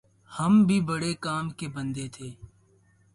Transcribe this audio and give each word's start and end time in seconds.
ہم 0.31 0.53
بھی 0.67 0.79
بھڑے 0.87 1.13
کام 1.25 1.49
کے 1.57 1.67
آدمی 1.75 2.07
تھے 2.15 2.29